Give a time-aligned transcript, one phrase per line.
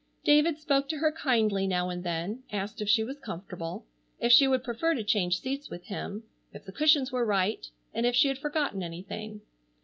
[0.23, 3.85] David spoke to her kindly now and then; asked if she was comfortable;
[4.19, 8.03] if she would prefer to change seats with him; if the cushions were right; and
[8.03, 9.41] if she had forgotten anything.